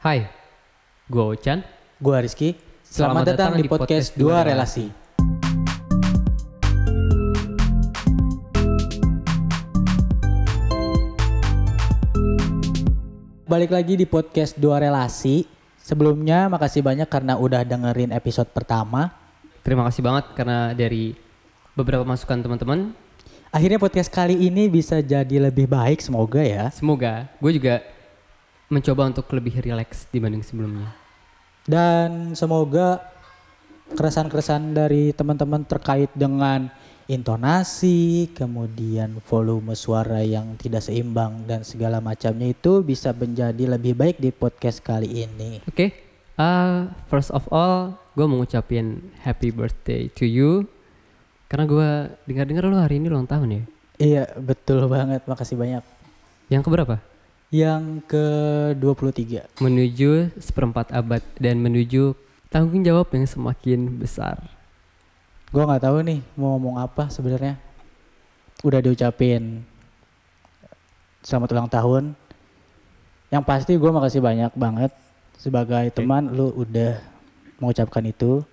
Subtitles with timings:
[0.00, 0.24] Hai,
[1.12, 1.60] gue Ochan.
[2.00, 2.56] Gua Rizky.
[2.80, 4.88] Selamat, datang, di podcast Dua Relasi.
[13.44, 15.44] Balik lagi di podcast Dua Relasi.
[15.84, 19.12] Sebelumnya makasih banyak karena udah dengerin episode pertama.
[19.60, 21.12] Terima kasih banget karena dari
[21.76, 22.96] beberapa masukan teman-teman.
[23.52, 26.72] Akhirnya podcast kali ini bisa jadi lebih baik semoga ya.
[26.72, 27.99] Semoga gue juga
[28.70, 30.94] mencoba untuk lebih rileks dibanding sebelumnya.
[31.66, 33.02] Dan semoga
[33.92, 36.70] keresahan-keresahan dari teman-teman terkait dengan
[37.10, 44.22] intonasi, kemudian volume suara yang tidak seimbang dan segala macamnya itu bisa menjadi lebih baik
[44.22, 45.58] di podcast kali ini.
[45.66, 45.90] Oke,
[46.38, 50.70] uh, first of all, gue mau ngucapin happy birthday to you.
[51.50, 51.88] Karena gue
[52.30, 53.62] dengar-dengar lu hari ini ulang tahun ya.
[53.98, 55.26] Iya, betul banget.
[55.26, 55.82] Makasih banyak.
[56.46, 57.09] Yang keberapa?
[57.50, 59.58] Yang ke-23.
[59.58, 62.14] Menuju seperempat abad dan menuju
[62.46, 64.38] tanggung jawab yang semakin besar.
[65.50, 67.58] Gue nggak tahu nih mau ngomong apa sebenarnya.
[68.62, 69.66] Udah diucapin
[71.26, 72.04] selamat ulang tahun.
[73.34, 74.94] Yang pasti gue makasih banyak banget
[75.34, 77.02] sebagai teman lu udah
[77.58, 78.46] mengucapkan itu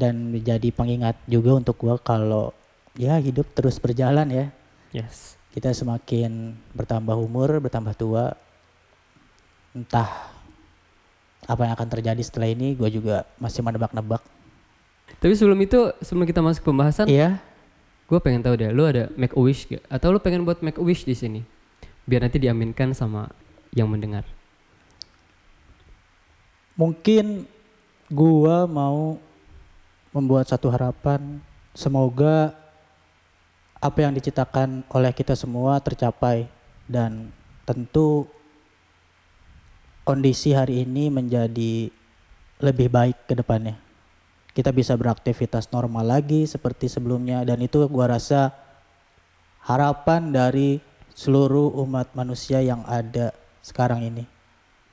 [0.00, 2.56] dan menjadi pengingat juga untuk gue kalau
[2.96, 4.46] ya hidup terus berjalan ya.
[4.96, 5.39] Yes.
[5.50, 8.38] Kita semakin bertambah umur, bertambah tua.
[9.74, 10.30] Entah
[11.46, 14.22] apa yang akan terjadi setelah ini, gue juga masih menebak-nebak.
[15.18, 17.42] Tapi sebelum itu, sebelum kita masuk pembahasan, Iya,
[18.06, 19.82] gue pengen tahu deh, lu ada make a wish gak?
[19.90, 21.42] Atau lu pengen buat make a wish di sini?
[22.06, 23.30] Biar nanti diaminkan sama
[23.74, 24.26] yang mendengar.
[26.80, 27.44] mungkin
[28.08, 29.20] gua mau
[30.16, 31.44] membuat satu harapan
[31.76, 32.56] semoga
[33.80, 36.44] apa yang diciptakan oleh kita semua tercapai
[36.84, 37.32] dan
[37.64, 38.28] tentu
[40.04, 41.88] kondisi hari ini menjadi
[42.60, 43.80] lebih baik ke depannya.
[44.52, 48.52] Kita bisa beraktivitas normal lagi seperti sebelumnya dan itu gua rasa
[49.64, 50.82] harapan dari
[51.16, 53.32] seluruh umat manusia yang ada
[53.64, 54.24] sekarang ini.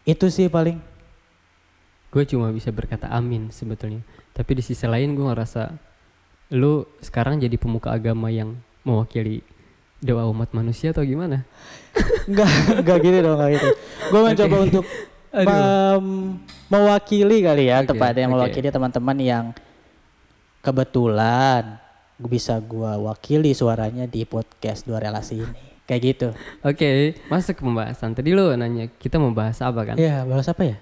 [0.08, 0.80] Itu sih paling
[2.08, 4.00] Gue cuma bisa berkata amin sebetulnya.
[4.32, 5.76] Tapi di sisi lain gue ngerasa
[6.56, 8.56] lu sekarang jadi pemuka agama yang
[8.88, 9.44] mewakili
[10.00, 11.44] doa umat manusia atau gimana?
[12.30, 12.50] Enggak,
[12.80, 13.70] enggak gitu dong, enggak gitu.
[14.14, 14.66] Gue mencoba Oke.
[14.70, 14.86] untuk
[15.48, 16.36] mem-
[16.72, 18.34] mewakili kali ya, Oke, tepatnya oke.
[18.38, 19.46] mewakili teman-teman yang
[20.62, 21.80] kebetulan
[22.18, 25.64] gue bisa gua wakili suaranya di podcast dua relasi ini.
[25.88, 26.28] Kayak gitu.
[26.68, 28.12] Oke, masuk ke pembahasan.
[28.12, 29.96] Tadi lu nanya kita mau bahas apa kan?
[29.96, 30.78] Iya, bahas apa ya?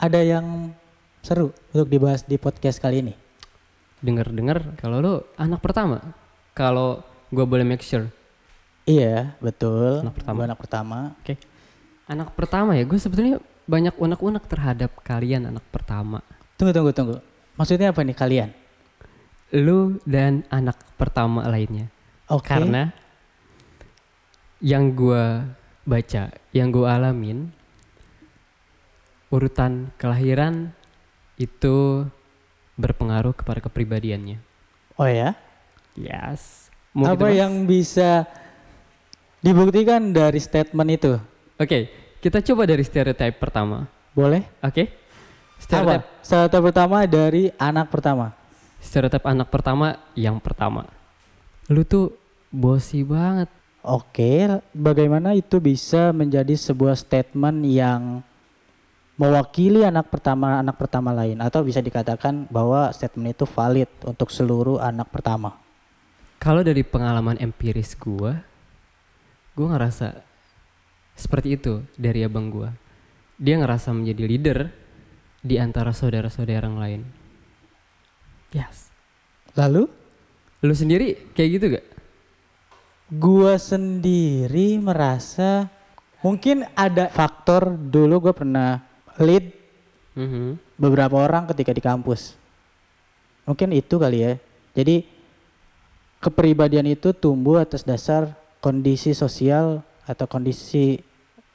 [0.00, 0.72] Ada yang
[1.20, 3.14] seru untuk dibahas di podcast kali ini.
[4.00, 6.00] Dengar-dengar kalau lu anak pertama.
[6.52, 8.10] Kalau gue boleh make sure.
[8.88, 10.02] Iya, betul.
[10.02, 10.36] Anak pertama.
[10.36, 10.98] Gua anak pertama.
[11.22, 11.34] Oke.
[12.10, 13.38] Anak pertama ya, gue sebetulnya
[13.70, 16.18] banyak unek-unek terhadap kalian anak pertama.
[16.58, 17.16] Tunggu, tunggu, tunggu.
[17.54, 18.50] Maksudnya apa nih kalian?
[19.54, 21.86] Lu dan anak pertama lainnya.
[22.26, 22.50] Oke.
[22.50, 22.90] Karena
[24.58, 25.46] yang gua
[25.86, 27.50] baca, yang gua alamin,
[29.30, 30.74] urutan kelahiran
[31.38, 32.06] itu
[32.74, 34.38] berpengaruh kepada kepribadiannya.
[34.98, 35.34] Oh ya?
[36.00, 36.72] Yes.
[36.96, 38.26] Mau apa yang bisa
[39.44, 41.12] dibuktikan dari statement itu?
[41.60, 41.92] Oke,
[42.24, 43.86] kita coba dari stereotip pertama.
[44.16, 44.48] Boleh?
[44.64, 44.88] Oke?
[44.88, 45.60] Apa?
[45.60, 48.32] Stereotip, Stereotip pertama dari anak pertama.
[48.80, 50.88] stereotip anak pertama yang pertama.
[51.68, 52.16] Lu tuh
[52.48, 53.52] bosi banget.
[53.84, 58.24] Oke, bagaimana itu bisa menjadi sebuah statement yang
[59.20, 64.80] mewakili anak pertama anak pertama lain atau bisa dikatakan bahwa statement itu valid untuk seluruh
[64.80, 65.59] anak pertama.
[66.40, 68.40] Kalau dari pengalaman empiris gua,
[69.52, 70.24] gua ngerasa
[71.12, 72.72] seperti itu dari abang gua.
[73.36, 74.58] Dia ngerasa menjadi leader
[75.40, 77.02] di antara saudara-saudara yang lain.
[78.52, 78.88] Yes.
[79.54, 79.88] Lalu
[80.60, 81.86] Lu sendiri kayak gitu gak?
[83.10, 85.66] gua sendiri merasa
[86.20, 88.84] mungkin ada faktor dulu gue pernah
[89.18, 89.56] lead
[90.14, 90.76] Mhm.
[90.76, 92.36] beberapa orang ketika di kampus.
[93.48, 94.32] Mungkin itu kali ya.
[94.76, 95.02] Jadi
[96.20, 101.00] kepribadian itu tumbuh atas dasar kondisi sosial atau kondisi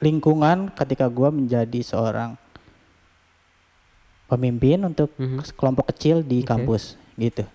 [0.02, 2.34] lingkungan ketika gua menjadi seorang
[4.26, 5.54] pemimpin untuk Mhm.
[5.54, 6.50] kelompok kecil di Oke.
[6.50, 7.46] kampus gitu.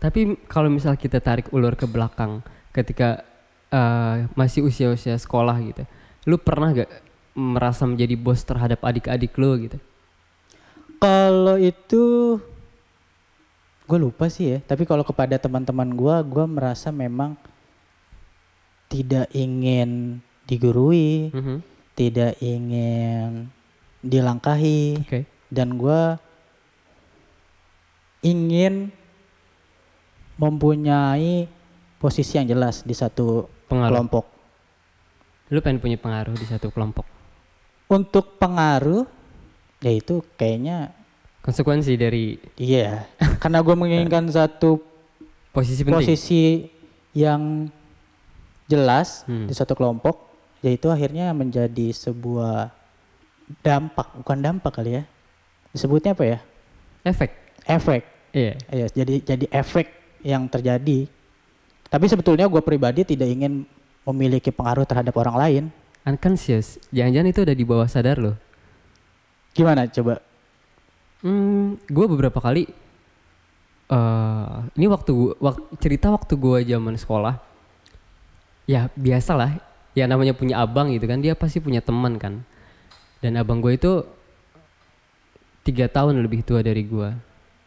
[0.00, 2.40] Tapi kalau misal kita tarik ulur ke belakang
[2.72, 3.22] ketika
[3.66, 5.82] eh, masih usia-usia sekolah gitu.
[6.24, 6.86] Lu pernah gak
[7.34, 9.76] merasa menjadi bos terhadap adik-adik lu gitu?
[11.02, 12.38] Kalau itu
[13.86, 14.58] gue lupa sih ya.
[14.60, 17.38] Tapi kalau kepada teman-teman gua, gua merasa memang
[18.86, 21.56] tidak ingin digurui, Mhm.
[21.94, 23.50] tidak ingin
[24.02, 25.20] dilangkahi Oke.
[25.50, 26.02] dan gue
[28.22, 28.90] ingin
[30.36, 31.46] mempunyai
[31.96, 33.90] posisi yang jelas di satu Pengaruh.
[33.90, 34.24] kelompok.
[35.50, 37.06] Lu pengen punya pengaruh di satu kelompok.
[37.86, 39.06] Untuk pengaruh,
[39.78, 40.90] ya itu kayaknya
[41.46, 43.06] Konsekuensi dari iya.
[43.38, 44.82] Karena gue menginginkan satu
[45.54, 45.94] posisi penting.
[45.94, 46.42] posisi
[47.14, 47.70] yang
[48.66, 49.46] jelas Hmm.
[49.46, 50.26] di satu kelompok,
[50.60, 52.74] yaitu akhirnya menjadi sebuah
[53.62, 55.02] dampak, bukan dampak kali ya.
[55.70, 56.38] Disebutnya apa ya?
[57.06, 57.30] Efek.
[57.62, 58.02] Efek.
[58.34, 58.58] Iya.
[58.68, 59.86] Iya, jadi jadi efek
[60.26, 61.06] yang terjadi.
[61.86, 63.62] Tapi sebetulnya gue pribadi tidak ingin
[64.02, 65.64] memiliki pengaruh terhadap orang lain.
[66.02, 66.82] Unconscious.
[66.90, 68.34] Jangan-jangan itu udah di bawah sadar lo.
[69.54, 70.18] Gimana coba?
[71.26, 72.70] Hmm, gue beberapa kali
[73.86, 77.42] eh ini waktu gua- wak- cerita waktu gue zaman sekolah.
[78.66, 79.58] Ya biasalah,
[79.94, 82.46] ya namanya punya abang gitu kan, dia pasti punya teman kan.
[83.22, 84.06] Dan abang gue itu
[85.66, 87.10] tiga tahun lebih tua dari gue.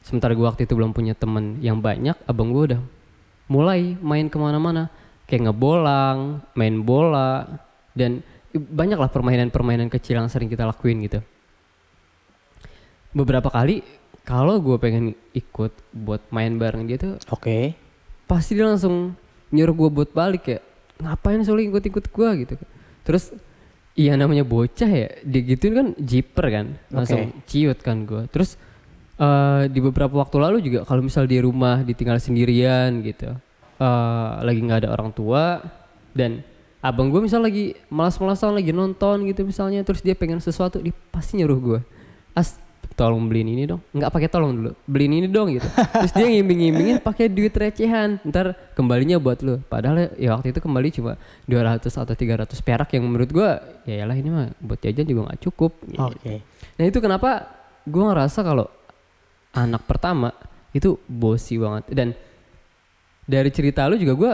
[0.04, 2.82] Sementara gue waktu itu belum punya teman yang banyak, abang gue udah
[3.52, 4.88] mulai main ke mana-mana,
[5.28, 7.48] kayak ngebolang, main bola,
[7.96, 8.24] dan
[8.56, 11.20] banyaklah permainan-permainan kecil yang sering kita lakuin gitu
[13.14, 13.82] beberapa kali
[14.28, 17.74] kalau gue pengen ikut buat main bareng dia tuh Oke.
[18.30, 19.18] pasti dia langsung
[19.50, 20.60] nyuruh gue buat balik ya
[21.02, 22.56] ngapain soalnya ikut-ikut gue gitu
[23.02, 23.34] terus
[23.98, 28.60] iya namanya bocah ya dia gituin kan jiper kan langsung ciut kan gue terus
[29.18, 33.34] eh, di beberapa waktu lalu juga kalau misal di rumah ditinggal sendirian gitu
[33.82, 35.66] eh, lagi nggak ada orang tua
[36.14, 36.46] dan
[36.80, 41.42] abang gue misal lagi malas-malasan lagi nonton gitu misalnya terus dia pengen sesuatu dia pasti
[41.42, 41.80] nyuruh gue
[42.38, 42.56] as
[42.95, 43.81] tolong beliin ini dong.
[43.94, 45.65] Nggak pakai tolong dulu beliin ini dong gitu.
[45.65, 48.19] Terus dia ngimbing-ngimbingin pakai duit recehan.
[48.25, 49.62] Ntar kembalinya buat lu.
[49.68, 51.15] Padahal ya waktu itu kembali cuma
[51.47, 55.41] 200 atau 300 perak yang menurut gua ya lah ini mah buat jajan juga nggak
[55.50, 55.71] cukup.
[55.86, 56.00] Gitu.
[56.00, 56.33] Oke.
[56.75, 57.47] nah itu kenapa
[57.88, 58.68] gua ngerasa kalau
[59.56, 60.36] anak pertama
[60.75, 61.83] itu bosi banget.
[61.91, 62.12] Dan
[63.24, 64.33] dari cerita lu juga gua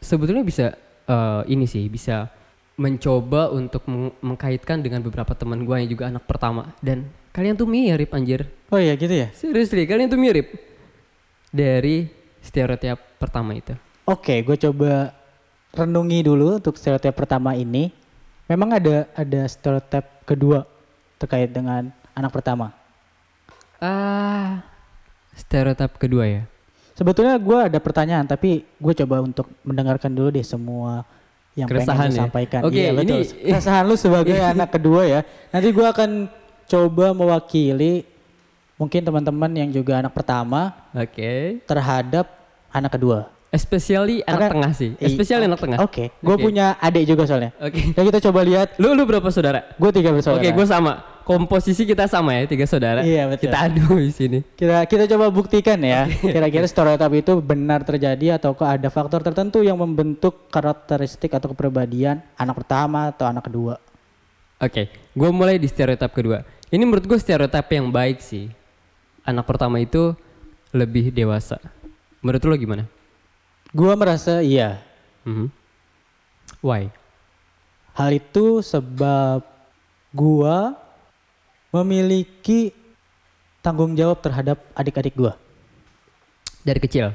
[0.00, 0.72] sebetulnya bisa
[1.06, 2.30] eh, ini sih bisa
[2.78, 7.66] mencoba untuk meng- mengkaitkan dengan beberapa teman gua yang juga anak pertama dan kalian tuh
[7.66, 9.32] mirip anjir Oh iya gitu ya.
[9.32, 10.52] Seriously, kalian tuh mirip
[11.48, 12.04] dari
[12.44, 13.72] stereotip pertama itu.
[14.04, 15.16] Oke, gue coba
[15.72, 17.88] renungi dulu untuk stereotip pertama ini.
[18.44, 20.68] Memang ada ada stereotip kedua
[21.16, 22.76] terkait dengan anak pertama.
[23.80, 24.60] Ah,
[25.32, 26.42] stereotip kedua ya.
[26.92, 31.08] Sebetulnya gue ada pertanyaan, tapi gue coba untuk mendengarkan dulu deh semua
[31.54, 32.14] yang Keresahan pengen ya?
[32.14, 32.60] disampaikan.
[32.62, 33.20] Oke, iya, betul.
[33.20, 35.20] ini- Keresahan lu sebagai anak kedua ya.
[35.48, 36.10] Nanti gue akan
[36.64, 38.04] coba mewakili
[38.74, 41.58] mungkin teman-teman yang juga anak pertama Oke.
[41.64, 42.26] terhadap
[42.68, 43.26] anak kedua.
[43.48, 44.90] Especially anak Karena- tengah sih.
[44.98, 45.78] Especially anak tengah.
[45.80, 46.44] Oke, gue Oke.
[46.44, 47.56] punya adik juga soalnya.
[47.58, 47.90] Oke.
[47.90, 48.76] Ya kita coba lihat.
[48.76, 49.64] Lu lu berapa saudara?
[49.74, 50.38] Gue tiga bersaudara.
[50.38, 51.00] Oke, gue sama.
[51.28, 53.04] Komposisi kita sama ya, tiga saudara.
[53.04, 53.52] Iya, betul.
[53.52, 54.38] Kita adu di sini.
[54.56, 56.08] Kita kita coba buktikan ya.
[56.08, 62.64] Kira-kira stereotip itu benar terjadi ataukah ada faktor tertentu yang membentuk karakteristik atau kepribadian anak
[62.64, 63.76] pertama atau anak kedua.
[64.56, 66.48] Oke, gue mulai di stereotip kedua.
[66.72, 68.48] Ini menurut gue stereotip yang baik sih.
[69.28, 70.16] Anak pertama itu
[70.72, 71.60] lebih dewasa.
[72.24, 72.84] Menurut lo gimana?
[73.70, 74.80] Gua merasa iya.
[75.28, 75.52] Mhm.
[76.64, 76.88] Why?
[77.92, 79.44] Hal itu sebab
[80.10, 80.74] gua
[81.70, 82.72] memiliki
[83.60, 85.34] tanggung jawab terhadap adik-adik gua
[86.60, 87.12] Dari kecil.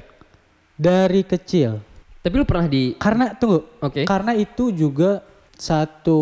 [0.74, 1.77] dari kecil.
[2.19, 4.07] Tapi lu pernah di Karena tunggu, Oke.
[4.07, 5.22] karena itu juga
[5.53, 6.19] satu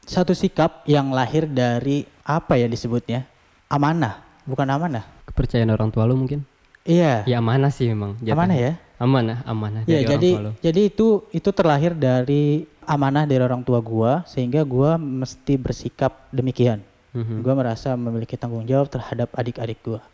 [0.00, 3.26] satu sikap yang lahir dari apa ya disebutnya?
[3.66, 5.04] Amanah, bukan amanah.
[5.26, 6.46] kepercayaan orang tua lu mungkin?
[6.86, 7.26] Iya.
[7.26, 8.14] Ya amanah sih emang.
[8.22, 8.32] jatuhnya.
[8.32, 8.72] Amanah ya?
[8.96, 10.52] Amanah, amanah Ya, dari orang jadi tua lu.
[10.62, 12.44] jadi itu itu terlahir dari
[12.86, 16.80] amanah dari orang tua gua sehingga gua mesti bersikap demikian.
[17.16, 17.40] Mhm.
[17.40, 20.04] Gua merasa memiliki tanggung jawab terhadap adik-adik gua.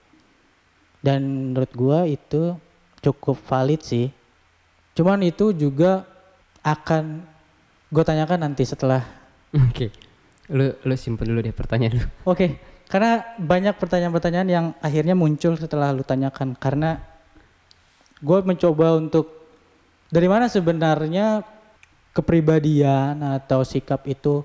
[1.03, 2.55] Dan menurut gua itu
[3.03, 4.15] cukup valid sih.
[4.95, 6.07] Cuman itu juga
[6.63, 7.27] akan
[7.91, 9.03] gue tanyakan nanti setelah.
[9.51, 9.91] Oke.
[10.49, 12.07] Lu lu simpen dulu deh pertanyaan lu.
[12.33, 12.57] Oke,
[12.87, 17.03] karena banyak pertanyaan-pertanyaan yang akhirnya muncul setelah lu tanyakan karena
[18.23, 19.43] gue mencoba untuk
[20.13, 21.43] dari mana sebenarnya
[22.15, 24.45] kepribadian atau sikap itu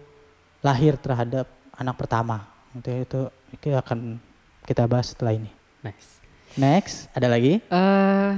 [0.63, 1.45] lahir terhadap
[1.77, 2.49] anak pertama.
[2.73, 3.21] Itu itu,
[3.53, 4.19] itu akan
[4.65, 5.49] kita bahas setelah ini.
[5.85, 6.19] Nice.
[6.57, 7.61] Next, ada lagi?
[7.61, 8.31] Eh,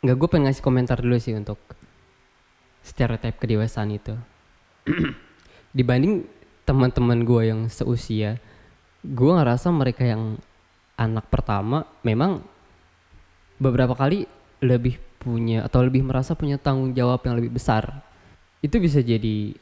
[0.00, 1.60] nggak gue pengen ngasih komentar dulu sih untuk
[2.80, 4.16] stereotip kedewasaan itu.
[5.76, 6.24] Dibanding
[6.64, 8.40] teman-teman gue yang seusia,
[9.04, 10.40] gue ngerasa mereka yang
[10.96, 12.44] anak pertama memang
[13.56, 14.28] beberapa kali
[14.60, 18.04] lebih punya atau lebih merasa punya tanggung jawab yang lebih besar.
[18.64, 19.52] Itu bisa jadi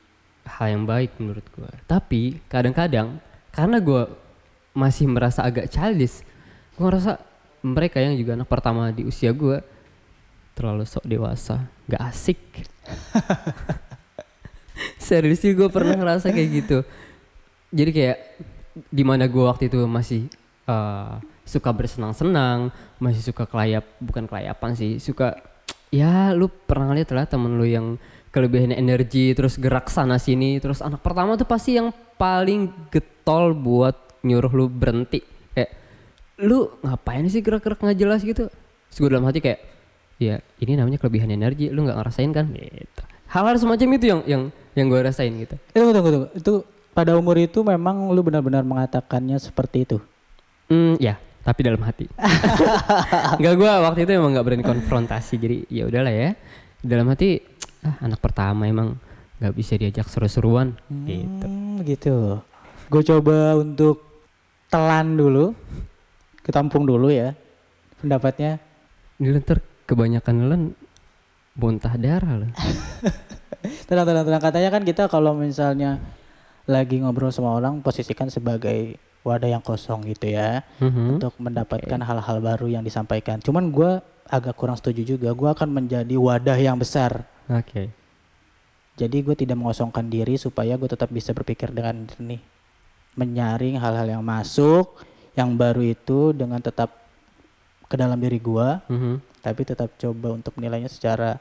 [0.49, 1.71] hal yang baik menurut gue.
[1.85, 3.21] Tapi kadang-kadang
[3.53, 4.09] karena gue
[4.79, 6.23] masih merasa agak childish
[6.79, 7.19] gue ngerasa
[7.67, 9.59] mereka yang juga anak pertama di usia gue
[10.55, 12.39] terlalu sok dewasa gak asik
[15.03, 16.79] serius sih gue pernah ngerasa kayak gitu
[17.75, 18.19] jadi kayak
[18.95, 20.31] di mana gue waktu itu masih
[20.71, 22.71] uh, suka bersenang-senang
[23.03, 25.35] masih suka kelayap bukan kelayapan sih suka
[25.91, 27.99] ya lu pernah lihat lah temen lu yang
[28.31, 30.61] kelebihan energi terus gerak sana sini.
[30.61, 35.23] Terus anak pertama tuh pasti yang paling getol buat nyuruh lu berhenti.
[35.55, 35.71] Kayak
[36.43, 38.49] lu ngapain sih gerak-gerak nggak jelas gitu?
[38.89, 39.61] Terus gue dalam hati kayak
[40.19, 42.47] ya ini namanya kelebihan energi lu nggak ngerasain kan?
[42.53, 43.03] Gitu.
[43.29, 44.43] Hal-hal semacam itu yang yang
[44.73, 45.57] yang gue rasain gitu.
[45.75, 46.29] Eh, tunggu, tunggu, tunggu.
[46.37, 46.53] Itu
[46.97, 49.99] pada umur itu memang lu benar-benar mengatakannya seperti itu.
[50.69, 51.17] hmm ya
[51.49, 52.05] tapi dalam hati.
[53.41, 56.37] Nggak gue waktu itu emang nggak berani konfrontasi jadi ya udahlah ya.
[56.85, 57.41] Dalam hati
[57.81, 58.99] ah anak pertama emang
[59.39, 60.75] nggak bisa diajak seru-seruan
[61.07, 62.17] gitu Hmm, gitu.
[62.89, 64.03] Gue coba untuk
[64.67, 65.55] telan dulu,
[66.41, 67.37] ketampung dulu ya
[67.99, 68.59] pendapatnya.
[69.19, 70.63] Ini ntar kebanyakan nelen
[71.55, 72.51] muntah darah loh.
[73.91, 74.39] Tenang, tenang, tenang.
[74.41, 75.99] Katanya kan kita kalau misalnya
[76.65, 81.19] lagi ngobrol sama orang, posisikan sebagai wadah yang kosong gitu ya, Mhm.
[81.19, 83.43] untuk mendapatkan hal-hal baru yang disampaikan.
[83.43, 85.33] Cuman gue agak kurang setuju juga.
[85.33, 87.27] Gue akan menjadi wadah yang besar.
[87.49, 87.89] Oke.
[88.99, 92.43] Jadi gue tidak mengosongkan diri supaya gue tetap bisa berpikir dengan jernih,
[93.15, 94.99] menyaring hal-hal yang masuk,
[95.39, 96.99] yang baru itu dengan tetap
[97.87, 99.15] ke dalam diri gue, Mhm.
[99.41, 101.39] tapi tetap coba untuk menilainya secara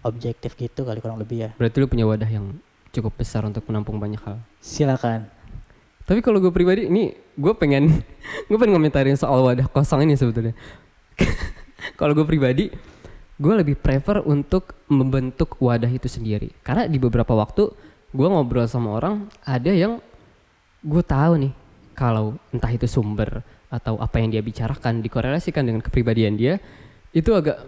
[0.00, 1.50] objektif gitu kali kurang lebih ya.
[1.58, 2.56] Berarti lu punya wadah yang
[2.94, 4.38] cukup besar untuk menampung banyak hal.
[4.62, 5.28] Silakan.
[6.06, 8.00] Tapi kalau gue pribadi, ini gue pengen
[8.48, 10.54] gue pengen ngomentarin soal wadah kosong ini sebetulnya.
[12.00, 12.70] kalau gue pribadi,
[13.40, 16.52] gue lebih prefer untuk membentuk wadah itu sendiri.
[16.60, 17.72] Karena di beberapa waktu
[18.12, 19.96] gue ngobrol sama orang, ada yang
[20.84, 21.52] gue tahu nih
[21.96, 23.40] kalau entah itu sumber
[23.72, 26.60] atau apa yang dia bicarakan dikorelasikan dengan kepribadian dia,
[27.16, 27.64] itu agak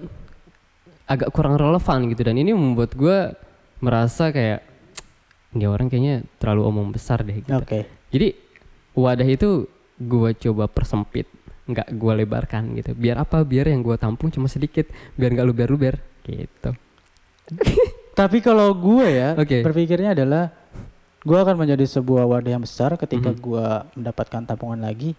[1.09, 3.33] agak kurang relevan gitu dan ini membuat gue
[3.83, 4.63] merasa kayak
[5.53, 7.53] ini orang kayaknya terlalu omong besar deh gitu.
[7.53, 7.85] Oke.
[8.13, 8.37] Jadi
[8.93, 9.69] wadah itu
[10.01, 11.29] gue coba persempit,
[11.63, 12.93] nggak gue lebarkan gitu.
[12.93, 13.43] Biar apa?
[13.43, 15.95] Biar yang gue tampung cuma sedikit, biar nggak luber-luber
[16.27, 16.71] gitu.
[18.19, 19.65] Tapi kalau gue ya Oke.
[19.65, 20.53] berpikirnya adalah
[21.23, 23.39] gue akan menjadi sebuah wadah yang besar ketika Mhm.
[23.41, 23.67] gue
[23.97, 25.15] mendapatkan tampungan lagi.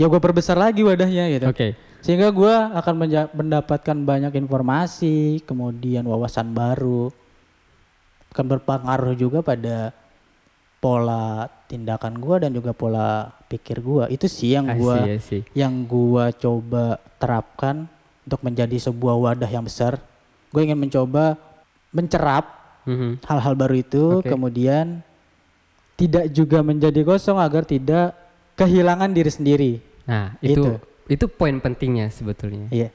[0.00, 1.46] Ya gue perbesar lagi wadahnya gitu.
[1.50, 1.76] Oke.
[2.00, 2.94] Sehingga gue akan
[3.30, 7.12] mendapatkan banyak informasi, kemudian wawasan baru,
[8.32, 9.92] akan berpengaruh juga pada
[10.82, 14.10] pola tindakan gue dan juga pola pikir gue.
[14.10, 15.42] Itu sih yang I gue see, I see.
[15.54, 17.86] yang gue coba terapkan
[18.26, 20.02] untuk menjadi sebuah wadah yang besar.
[20.50, 21.38] Gue ingin mencoba
[21.88, 23.22] mencerap Mhm.
[23.22, 24.26] hal-hal baru itu, Oke.
[24.26, 25.06] kemudian
[25.94, 28.10] tidak juga menjadi kosong agar tidak
[28.52, 29.72] kehilangan diri sendiri.
[30.02, 30.82] Nah itu Itu.
[31.06, 32.66] itu poin pentingnya sebetulnya.
[32.74, 32.90] Iya.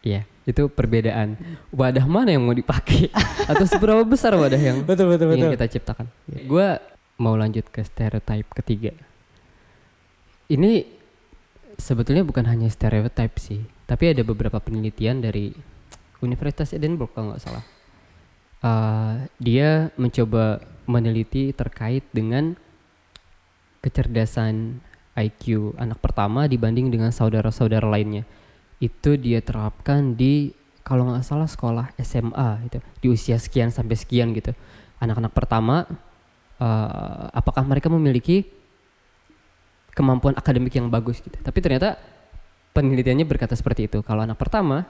[0.00, 0.22] Iya.
[0.46, 1.34] Itu perbedaan
[1.70, 3.10] wadah mana yang mau dipakai
[3.50, 5.54] atau seberapa besar wadah yang Betul betul ingin betul.
[5.58, 6.06] kita ciptakan.
[6.46, 6.78] Gue
[7.20, 8.96] mau lanjut ke stereotype ketiga.
[10.48, 10.88] Ini
[11.76, 15.52] sebetulnya bukan hanya stereotype sih, tapi ada beberapa penelitian dari
[16.24, 17.64] Universitas Edinburgh kalau nggak salah.
[18.60, 22.56] Uh, dia mencoba meneliti terkait dengan
[23.80, 24.84] kecerdasan
[25.16, 28.24] IQ anak pertama dibanding dengan saudara-saudara lainnya.
[28.80, 34.32] Itu dia terapkan di kalau nggak salah sekolah SMA gitu di usia sekian sampai sekian
[34.36, 34.52] gitu.
[35.00, 35.88] Anak-anak pertama
[36.60, 38.44] eh, apakah mereka memiliki
[39.96, 41.34] kemampuan akademik yang bagus gitu.
[41.40, 41.98] Tapi ternyata
[42.76, 43.98] penelitiannya berkata seperti itu.
[44.06, 44.86] Kalau anak pertama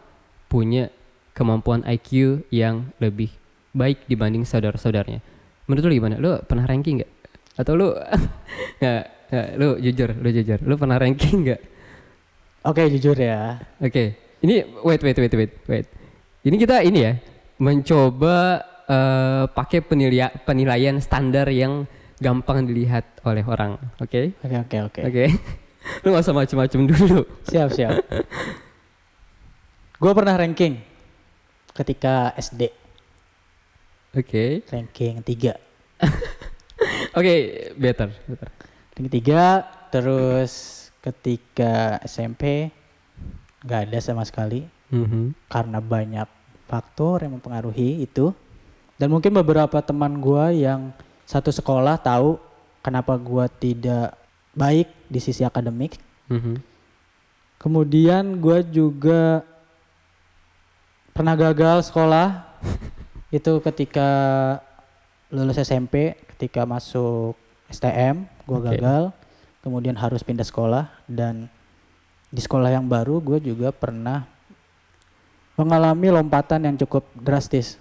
[0.50, 0.92] punya
[1.32, 3.32] kemampuan IQ yang lebih
[3.72, 5.22] baik dibanding saudara-saudaranya.
[5.70, 6.16] Menurut lu gimana?
[6.18, 7.12] Lu pernah ranking nggak?
[7.56, 7.94] Atau lu
[8.82, 9.04] nggak?
[9.30, 10.58] nggak, lu jujur, lu jujur.
[10.66, 11.60] Lu pernah ranking nggak?
[12.66, 13.56] Oke jujur ya.
[13.80, 15.86] Oke, ini wait wait wait wait wait.
[16.44, 17.12] Ini kita ini ya
[17.56, 21.87] mencoba eh, pakai penilaian penilaian standar yang
[22.18, 23.78] gampang dilihat oleh orang.
[23.97, 25.00] Oke, Oke oke oke.
[25.06, 25.25] oke.
[26.04, 27.25] Lu gak usah macem-macem dulu.
[27.47, 28.04] Siap siap.
[29.97, 30.80] Gue pernah ranking
[31.70, 32.68] ketika SD
[34.11, 35.54] Oke, ranking 3
[37.16, 37.35] oke,
[37.78, 38.49] better, better.
[38.90, 40.52] ranking 3 terus
[40.99, 42.75] ketika SMP
[43.62, 45.47] nggak ada sama sekali Mhm.
[45.47, 46.26] karena banyak
[46.66, 48.35] faktor yang mempengaruhi itu
[49.00, 50.92] dan mungkin beberapa teman gua yang
[51.25, 52.37] satu sekolah tahu
[52.85, 54.12] kenapa gua tidak
[54.52, 55.97] baik di sisi akademik
[56.28, 56.61] Mhm.
[57.57, 59.40] kemudian gua juga
[61.16, 62.45] pernah gagal sekolah
[63.40, 64.09] itu ketika
[65.33, 67.33] lulus SMP ketika masuk
[67.73, 68.66] STM gua Oke.
[68.76, 69.02] gagal
[69.64, 71.49] kemudian harus pindah sekolah dan
[72.30, 74.23] di sekolah yang baru gue juga pernah
[75.59, 77.76] mengalami lompatan yang cukup drastis.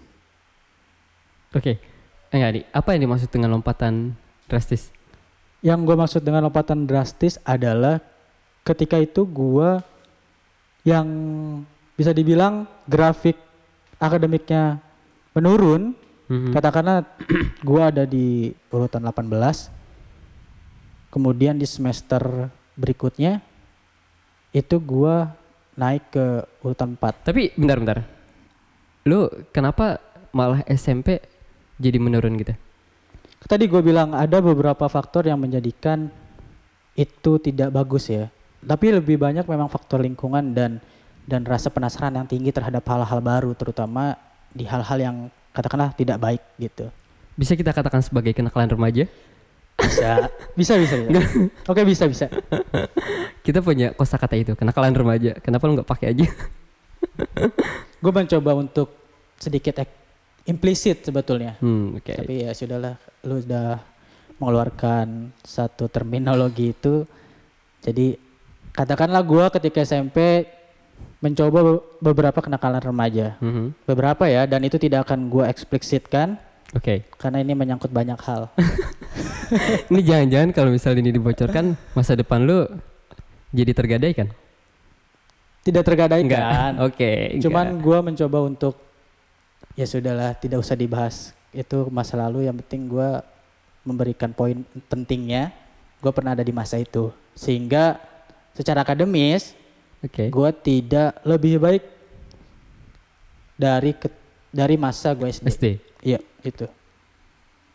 [1.51, 1.82] Oke.
[2.29, 2.62] Enggak, Di.
[2.70, 4.13] Apa yang dimaksud dengan lompatan
[4.46, 4.94] drastis?
[5.60, 8.00] Yang gue maksud dengan lompatan drastis adalah
[8.62, 9.82] ketika itu gue
[10.86, 11.08] yang
[11.98, 13.36] bisa dibilang grafik
[14.00, 14.79] akademiknya
[15.36, 15.98] menurun,
[16.29, 16.53] Mhm.
[16.53, 17.01] katakanlah
[17.68, 19.74] gue ada di urutan 18,
[21.10, 22.22] kemudian di semester
[22.77, 23.41] berikutnya
[24.53, 25.15] itu gue
[25.74, 26.25] naik ke
[26.62, 27.25] urutan 4.
[27.25, 28.06] Tapi bentar-bentar.
[29.10, 29.98] Lu kenapa
[30.29, 31.18] malah SMP
[31.79, 32.53] jadi menurun gitu?
[33.48, 36.12] Tadi gue bilang ada beberapa faktor yang menjadikan
[36.93, 38.27] itu tidak bagus ya.
[38.59, 40.83] Tapi lebih banyak memang faktor lingkungan dan
[41.24, 44.19] dan rasa penasaran yang tinggi terhadap hal-hal baru, terutama
[44.51, 45.15] di hal-hal yang
[45.55, 46.91] katakanlah tidak baik gitu.
[47.39, 49.07] Bisa kita katakan sebagai kenakalan remaja?
[49.79, 50.27] Bisa,
[50.59, 50.95] bisa, bisa.
[51.00, 51.21] bisa.
[51.71, 52.27] Oke bisa, bisa.
[53.39, 55.39] Kita punya kosakata itu, kenakalan remaja.
[55.39, 56.27] Kenapa lu nggak pakai aja?
[58.03, 58.91] Gue mencoba untuk
[59.39, 60.09] sedikit ek-
[60.50, 61.53] implisit sebetulnya.
[61.62, 62.10] Hmm, oke.
[62.10, 63.77] Tapi ya sudahlah, lu sudah
[64.41, 67.06] mengeluarkan satu terminologi itu.
[67.86, 68.18] Jadi
[68.74, 70.50] katakanlah gua ketika SMP
[71.22, 73.38] mencoba be- beberapa kenakalan remaja.
[73.39, 73.86] Mhm.
[73.86, 76.39] Beberapa ya, dan itu tidak akan gua eksplisitkan
[76.74, 77.06] Oke.
[77.15, 78.50] karena ini menyangkut banyak hal.
[79.89, 82.70] Ini jangan-jangan kalau misalnya ini dibocorkan masa depan lu
[83.50, 84.29] jadi tergadaikan?
[85.65, 86.77] Tidak tergadaikan.
[86.86, 87.34] Oke.
[87.41, 87.82] Cuman enggak.
[87.82, 88.77] gua mencoba untuk
[89.79, 91.31] ya sudahlah, tidak usah dibahas.
[91.55, 93.24] Itu masa lalu yang penting gua
[93.88, 95.55] memberikan poin pentingnya.
[96.03, 97.15] Gua pernah ada di masa itu.
[97.31, 97.95] Sehingga
[98.59, 99.55] secara akademis
[100.03, 100.27] Oke.
[100.27, 101.83] gue tidak lebih baik
[103.59, 104.19] dari ke-
[104.51, 105.48] dari masa gue SD.
[105.48, 105.65] SD.
[106.03, 106.67] Iya itu.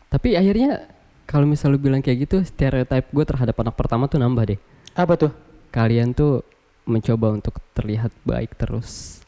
[0.09, 0.85] Tapi akhirnya
[1.25, 4.59] kalau misal lu bilang kayak gitu, stereotype gue terhadap anak pertama tuh nambah deh.
[4.93, 5.33] Apa tuh?
[5.73, 6.45] Kalian tuh
[6.85, 9.21] mencoba untuk terlihat baik terus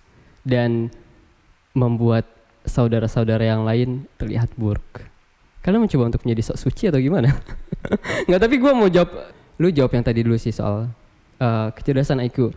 [0.45, 0.93] dan
[1.73, 2.25] membuat
[2.67, 5.07] saudara-saudara yang lain terlihat buruk.
[5.63, 7.33] Kalian mencoba untuk menjadi sok suci atau gimana?
[8.27, 9.09] Nggak, tapi gue mau jawab.
[9.57, 10.91] Lu jawab yang tadi dulu sih soal
[11.41, 12.53] uh, kecerdasan IQ.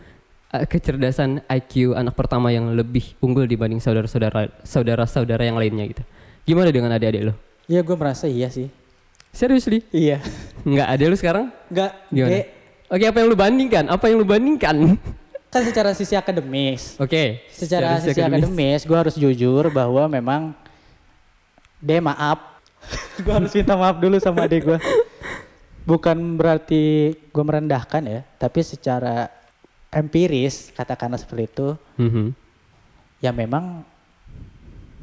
[0.51, 6.03] Uh, kecerdasan IQ anak pertama yang lebih unggul dibanding saudara-saudara saudara-saudara yang lainnya gitu.
[6.45, 7.33] Gimana dengan adik-adik lo?
[7.65, 8.69] Iya gue merasa iya sih.
[9.31, 9.79] Serius li?
[9.95, 10.19] Iya.
[10.67, 11.45] Nggak ada lu sekarang?
[11.71, 11.91] Enggak.
[12.11, 12.39] Gimana?
[12.91, 13.85] Oke, apa yang lu bandingkan?
[13.87, 14.75] Apa yang lu bandingkan?
[15.51, 16.95] kan secara sisi akademis.
[16.95, 17.43] Oke.
[17.51, 20.55] Secara sisi akademis, gue harus jujur bahwa memang
[21.83, 22.39] deh maaf.
[23.23, 24.79] gue harus minta maaf dulu sama adik gue.
[25.83, 29.27] Bukan berarti gue merendahkan ya, tapi secara
[29.91, 31.67] empiris katakanlah seperti itu,
[31.99, 32.31] Mhm.
[33.19, 33.83] ya memang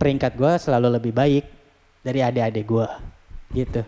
[0.01, 1.45] peringkat gue selalu lebih baik
[2.01, 2.89] dari adik-adik gue
[3.53, 3.83] gitu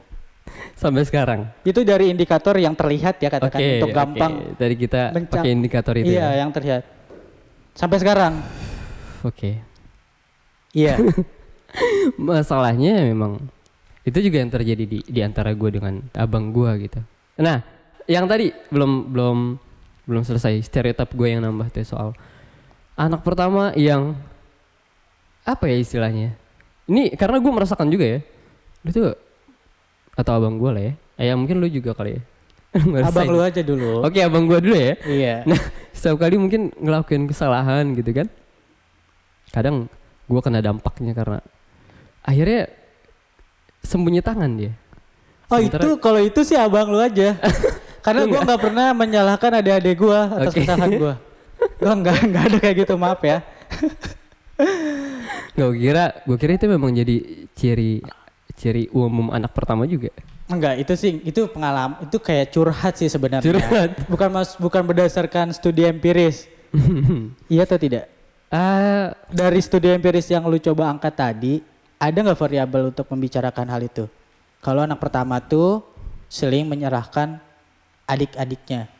[0.74, 1.50] Sampai sekarang.
[1.62, 3.96] itu dari indikator yang terlihat ya katakan untuk oke.
[3.96, 6.44] gampang Tadi kita mencang- pakai indikator itu iya ya.
[6.44, 6.82] yang terlihat
[7.72, 8.34] sampai sekarang
[9.22, 9.60] Oke.
[10.72, 10.96] iya
[12.18, 13.38] Masalahnya memang
[14.02, 17.00] itu juga yang terjadi di di antara gue dengan abang gue gitu.
[17.38, 17.60] Nah,
[18.08, 19.38] yang tadi belum belum
[20.08, 22.08] belum selesai stereotip gue yang nambah tuh soal
[22.96, 24.16] anak pertama yang
[25.44, 26.34] apa ya istilahnya?
[26.90, 28.20] Ini karena gue merasakan juga ya.
[28.90, 29.14] Tuh
[30.20, 30.92] atau abang gue lah ya.
[31.16, 32.22] Eh, ya mungkin lu juga kali ya.
[33.09, 34.94] abang lu aja dulu Oke, abang gue dulu ya.
[35.02, 35.59] iya Nah,
[35.90, 38.28] setiap kali mungkin ngelakuin kesalahan gitu kan.
[39.50, 39.90] Kadang
[40.30, 41.38] gue kena dampaknya karena
[42.22, 42.70] akhirnya
[43.83, 44.72] sembunyi tangan dia.
[45.50, 47.35] oh Sementara- itu kalau itu sih abang lu aja
[48.06, 50.62] karena gue nggak pernah menyalahkan adik-adik gue atas Oke.
[50.62, 51.14] kesalahan gue
[51.59, 53.42] gue nggak nggak ada kayak gitu maaf ya
[55.56, 57.16] Nggak gue kira, gue kira itu memang jadi
[57.52, 58.04] ciri
[58.56, 60.10] ciri umum anak pertama juga.
[60.50, 63.46] Enggak, itu sih itu pengalaman itu kayak curhat sih sebenarnya.
[63.46, 63.90] Curhat.
[64.12, 66.50] Bukan mas bukan berdasarkan studi empiris.
[67.52, 68.10] iya atau tidak?
[68.50, 71.62] Ah, Dari studi empiris yang lu coba angkat tadi,
[72.02, 74.04] ada nggak variabel untuk membicarakan hal itu?
[74.58, 75.86] Kalau anak pertama tuh
[76.26, 77.38] seling menyerahkan
[78.10, 78.90] adik-adiknya.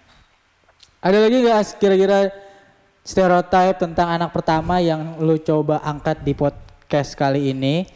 [1.02, 2.30] Ada lagi nggak kira-kira
[3.02, 7.88] stereotip tentang anak pertama yang lu coba angkat di podcast kali ini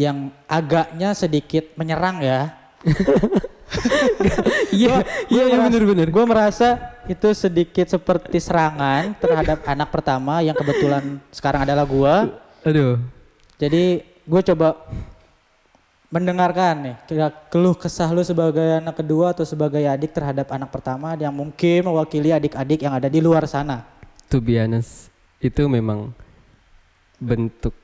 [0.00, 2.56] yang agaknya sedikit menyerang ya?
[4.72, 6.08] iya, iya, iya bener-bener.
[6.08, 12.14] Gue merasa itu sedikit seperti serangan terhadap anak pertama yang kebetulan sekarang adalah gue.
[12.64, 12.96] Aduh,
[13.60, 14.88] Jadi gue coba
[16.10, 21.14] mendengarkan nih kira keluh kesah lu sebagai anak kedua atau sebagai adik terhadap anak pertama
[21.14, 23.84] yang mungkin mewakili adik-adik yang ada di luar sana.
[24.26, 25.10] to be honest,
[25.42, 26.14] itu memang
[27.18, 27.74] bentuk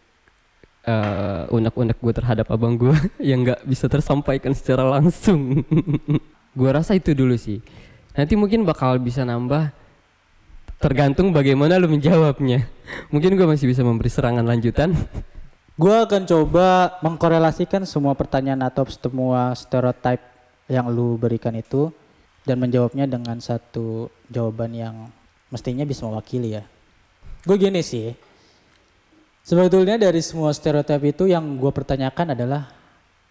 [0.87, 2.95] eh, unek-unek gue terhadap abang gue
[3.35, 5.67] yang nggak bisa tersampaikan secara langsung.
[6.59, 7.61] gue rasa itu dulu sih.
[8.17, 9.75] Nanti mungkin bakal bisa nambah
[10.81, 12.65] tergantung bagaimana lu menjawabnya.
[13.13, 14.93] Mungkin gue masih bisa memberi serangan lanjutan.
[15.77, 20.25] Gue akan coba mengkorelasikan semua pertanyaan atau semua stereotype
[20.73, 21.93] yang lu berikan itu
[22.49, 24.97] dan menjawabnya dengan satu jawaban yang
[25.53, 26.65] mestinya bisa mewakili ya.
[27.45, 28.17] Gue gini sih,
[29.47, 32.67] sebetulnya dari semua stereotype itu yang gue pertanyakan adalah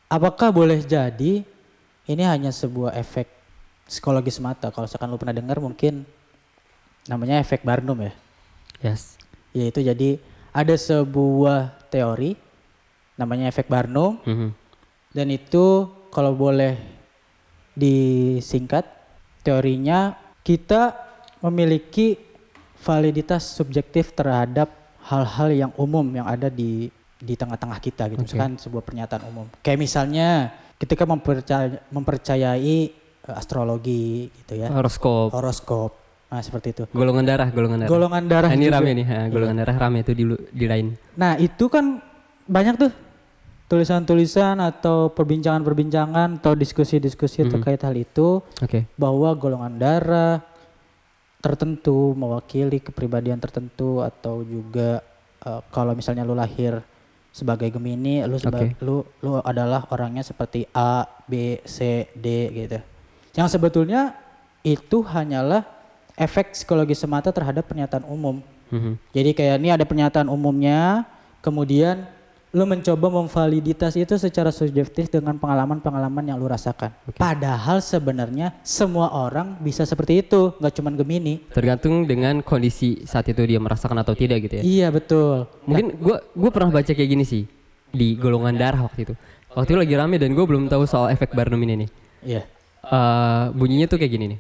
[0.08, 1.44] apakah boleh jadi
[2.08, 3.28] ini hanya sebuah efek
[3.84, 4.72] psikologi semata?
[4.72, 6.08] Kalau misalkan lu pernah dengar mungkin
[7.12, 8.14] namanya efek Barnum ya.
[8.80, 9.20] Yes.
[9.52, 10.18] Yaitu jadi
[10.56, 12.40] ada sebuah teori
[13.20, 14.50] namanya efek Barnum Mhm.
[15.12, 16.80] dan itu kalau boleh
[17.76, 18.88] disingkat
[19.44, 20.16] teorinya
[20.48, 20.96] kita
[21.44, 22.16] memiliki
[22.80, 24.72] validitas subjektif terhadap
[25.06, 28.20] hal-hal yang umum yang ada di di tengah-tengah kita gitu.
[28.20, 28.28] Oke.
[28.28, 29.46] Misalkan sebuah pernyataan umum.
[29.60, 30.30] Kayak misalnya
[30.76, 32.78] ketika mempercaya, mempercayai
[33.24, 35.92] eh, astrologi gitu ya, Horoskop, horoskop.
[36.26, 36.84] Nah, seperti itu.
[36.92, 37.90] golongan darah, golongan darah.
[37.90, 38.76] Golongan darah Ah, ini juga.
[38.76, 40.92] rame nih, ha, golongan darah rame tuh di di lain.
[41.16, 42.02] Nah itu kan
[42.46, 42.92] banyak tuh
[43.66, 47.52] tulisan-tulisan atau perbincangan-perbincangan atau diskusi-diskusi Mhm.
[47.52, 48.86] terkait hal itu Oke.
[48.94, 50.44] bahwa golongan darah
[51.46, 55.06] tertentu mewakili kepribadian tertentu atau juga
[55.46, 56.82] eh, kalau misalnya lu lahir
[57.30, 58.74] sebagai Gemini lu seba- Oke.
[58.82, 62.80] lu lu adalah orangnya seperti A, B, C, D gitu.
[63.38, 64.16] Yang sebetulnya
[64.66, 65.62] itu hanyalah
[66.16, 68.40] efek psikologi semata terhadap pernyataan umum.
[68.72, 68.98] Mhm.
[69.14, 71.04] Jadi kayak ini ada pernyataan umumnya,
[71.44, 72.08] kemudian
[72.56, 76.96] lu mencoba memvaliditas itu secara subjektif dengan pengalaman-pengalaman yang lu rasakan.
[77.20, 81.44] Padahal sebenarnya semua orang bisa seperti itu, nggak cuman Gemini.
[81.52, 84.64] Tergantung dengan kondisi saat itu dia merasakan atau tidak gitu ya.
[84.64, 85.52] Iya betul.
[85.68, 87.44] Mungkin gua gua pernah baca kayak gini sih
[87.92, 89.14] di golongan darah waktu itu.
[89.52, 91.90] Waktu itu lagi rame dan gue belum tahu soal efek Barnum ini nih.
[92.24, 92.42] Iya.
[92.88, 94.40] Eh, bunyinya tuh kayak gini nih.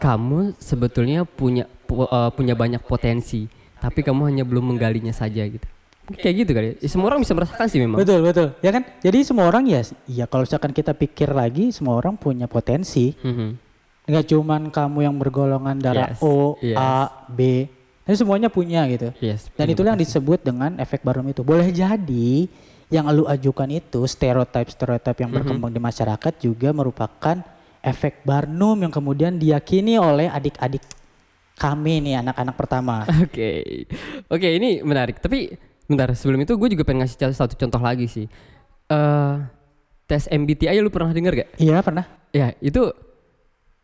[0.00, 3.48] Kamu sebetulnya punya pu- eh, punya banyak potensi,
[3.80, 5.68] tapi kamu hanya belum menggalinya saja gitu.
[6.02, 6.66] Kayak gitu kali.
[6.82, 6.88] ya.
[6.90, 8.02] Semua orang bisa merasakan sih memang.
[8.02, 8.48] Betul betul.
[8.58, 8.82] Ya kan?
[9.00, 13.14] Jadi semua orang ya, ya kalau misalkan kita pikir lagi, semua orang punya potensi.
[13.22, 13.48] Mhm.
[14.10, 16.74] Nggak cuman kamu yang bergolongan darah Yes, O, yes.
[16.74, 17.70] A, B.
[18.02, 19.14] Tapi semuanya punya gitu.
[19.22, 19.46] Yes.
[19.54, 21.46] Dan itulah yang disebut dengan efek Barnum itu.
[21.46, 22.50] Boleh jadi
[22.90, 27.38] yang lu ajukan itu stereotip-stereotip yang berkembang di masyarakat juga merupakan
[27.78, 30.82] efek Barnum yang kemudian diyakini oleh adik-adik
[31.56, 33.06] kami nih anak-anak pertama.
[33.24, 33.86] Oke,
[34.26, 35.22] oke ini menarik.
[35.22, 35.54] Tapi
[35.86, 38.26] bentar sebelum itu gue juga pengen ngasih satu contoh lagi sih.
[38.92, 39.36] eh
[40.06, 41.56] tes MBTI lu pernah dengar gak?
[41.56, 42.04] iya pernah?
[42.36, 42.92] Ya itu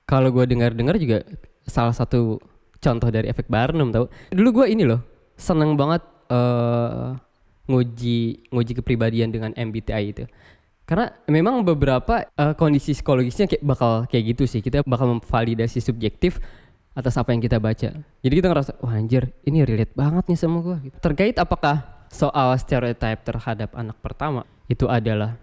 [0.05, 1.25] kalau gue dengar-dengar juga
[1.65, 2.41] salah satu
[2.81, 4.09] contoh dari efek Barnum tau.
[4.33, 5.01] Dulu gue ini loh
[5.39, 7.17] seneng banget eh
[7.69, 10.25] nguji nguji kepribadian dengan MBTI itu.
[10.89, 14.65] Karena memang beberapa eh, kondisi psikologisnya kayak bakal kayak gitu sih.
[14.65, 16.41] Kita bakal memvalidasi subjektif
[16.99, 17.95] atas apa yang kita baca.
[18.03, 20.91] Jadi kita ngerasa, wah anjir ini relate banget nih sama gue.
[20.99, 25.39] Terkait apakah soal stereotype terhadap anak pertama itu adalah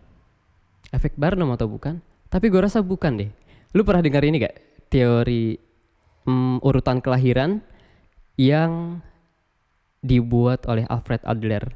[0.91, 2.03] efek Barnum atau bukan?
[2.27, 3.31] Tapi gue rasa bukan deh.
[3.71, 4.55] Lu pernah dengar ini gak?
[4.91, 5.55] Teori
[6.27, 7.63] mm, urutan kelahiran
[8.35, 8.99] yang
[10.03, 11.71] dibuat oleh Alfred Adler.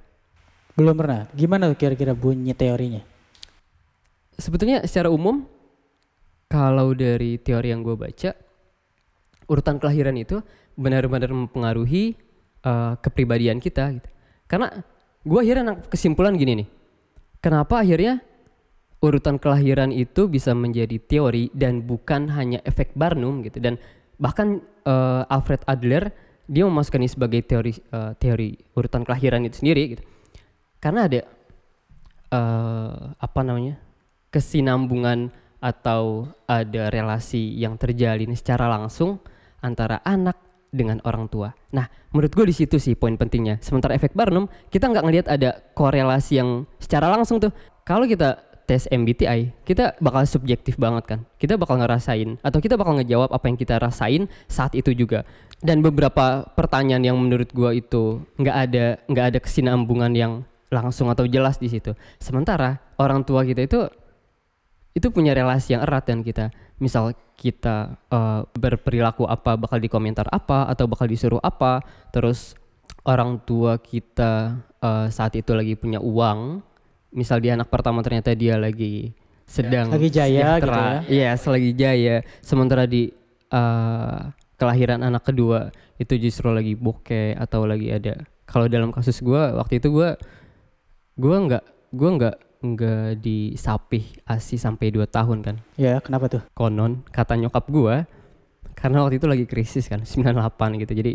[0.76, 1.32] Belum pernah.
[1.32, 3.00] Gimana tuh kira-kira bunyi teorinya?
[4.36, 5.48] Sebetulnya secara umum,
[6.52, 8.49] kalau dari teori yang gue baca,
[9.50, 10.46] urutan kelahiran itu
[10.78, 12.16] benar-benar mempengaruhi
[12.64, 13.98] eh, kepribadian kita.
[13.98, 14.10] Gitu.
[14.46, 14.70] Karena
[15.26, 16.68] gue akhirnya kesimpulan gini nih,
[17.44, 18.24] kenapa akhirnya
[19.00, 23.80] urutan kelahiran itu bisa menjadi teori dan bukan hanya efek Barnum gitu dan
[24.20, 26.12] bahkan eh, Alfred Adler
[26.50, 30.04] dia memasukkan ini sebagai teori eh, teori urutan kelahiran itu sendiri gitu
[30.84, 31.22] karena ada
[32.28, 33.80] eh, apa namanya
[34.30, 39.20] kesinambungan atau ada relasi yang terjalin secara langsung
[39.62, 40.38] antara anak
[40.70, 41.54] dengan orang tua.
[41.74, 43.58] Nah, menurut gue di situ sih poin pentingnya.
[43.62, 47.50] Sementara efek Barnum, kita nggak ngelihat ada korelasi yang secara langsung tuh.
[47.82, 48.38] Kalau kita
[48.70, 51.20] tes MBTI, kita bakal subjektif banget kan.
[51.42, 55.26] Kita bakal ngerasain atau kita bakal ngejawab apa yang kita rasain saat itu juga.
[55.58, 60.34] Dan beberapa pertanyaan yang menurut gua itu nggak ada nggak ada kesinambungan yang
[60.70, 61.98] langsung atau jelas di situ.
[62.22, 63.90] Sementara orang tua kita itu
[65.00, 66.52] itu punya relasi yang erat dan kita.
[66.84, 71.80] Misal kita eh, berperilaku apa bakal dikomentar apa atau bakal disuruh apa.
[72.12, 72.60] Terus
[73.08, 76.60] orang tua kita eh, saat itu lagi punya uang.
[77.16, 79.16] Misal dia anak pertama ternyata dia lagi
[79.50, 80.86] sedang Lagi jaya gitu sejahtera.
[81.08, 82.22] iya selagi jaya.
[82.44, 83.10] Sementara di
[83.50, 84.20] eh,
[84.60, 88.20] kelahiran anak kedua itu justru lagi bokeh atau lagi ada.
[88.44, 90.20] Kalau dalam kasus gua waktu itu gua
[91.16, 91.64] gua nggak
[91.96, 95.56] gua nggak nggak disapih asi sampai 2 tahun kan?
[95.80, 96.42] Ya, kenapa tuh?
[96.52, 98.04] konon kata nyokap gua
[98.76, 100.04] karena waktu itu lagi krisis kan?
[100.04, 100.94] 98 gitu.
[100.96, 101.14] Jadi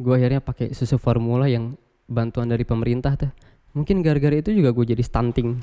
[0.00, 1.76] gua akhirnya pakai susu formula yang
[2.08, 3.30] bantuan dari pemerintah tuh.
[3.76, 5.62] Mungkin gara-gara itu juga gue jadi stunting.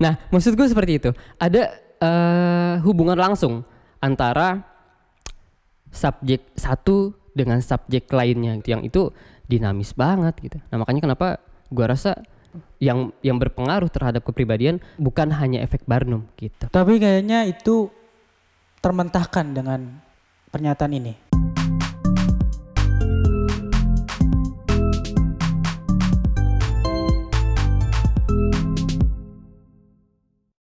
[0.00, 1.10] Nah maksud gue seperti itu.
[1.36, 1.62] Ada
[2.00, 3.64] eh, hubungan langsung
[4.00, 4.64] antara
[5.92, 9.02] subjek satu dengan subjek lainnya gitu yang itu
[9.46, 10.58] dinamis banget gitu.
[10.72, 12.16] Nah makanya kenapa gua rasa
[12.82, 17.90] yang yang berpengaruh terhadap kepribadian bukan hanya efek Barnum gitu Tapi kayaknya itu
[18.80, 20.00] termentahkan dengan
[20.50, 21.29] pernyataan ini.